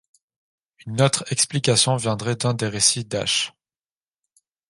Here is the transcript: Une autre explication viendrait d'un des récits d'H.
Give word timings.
Une 0.87 0.99
autre 0.99 1.25
explication 1.31 1.95
viendrait 1.95 2.35
d'un 2.35 2.55
des 2.55 2.65
récits 2.67 3.05
d'H. 3.05 3.53